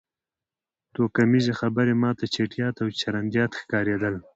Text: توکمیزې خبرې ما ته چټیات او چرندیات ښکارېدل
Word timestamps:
توکمیزې 0.93 1.53
خبرې 1.59 1.93
ما 2.01 2.11
ته 2.19 2.25
چټیات 2.35 2.75
او 2.83 2.87
چرندیات 2.99 3.51
ښکارېدل 3.59 4.15